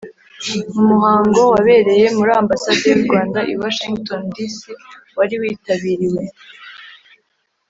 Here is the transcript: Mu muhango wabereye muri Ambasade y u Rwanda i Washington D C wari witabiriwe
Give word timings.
Mu 0.73 0.83
muhango 0.91 1.39
wabereye 1.53 2.05
muri 2.17 2.31
Ambasade 2.41 2.83
y 2.89 2.95
u 2.97 3.01
Rwanda 3.03 3.39
i 3.51 3.53
Washington 3.61 4.21
D 4.33 4.35
C 4.55 4.57
wari 5.17 5.35
witabiriwe 5.41 6.23